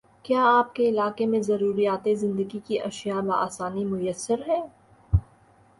[0.25, 4.61] کیا آپ کے علاقے میں ضروریاتِ زندگی کی اشیاء باآسانی میسر ہیں؟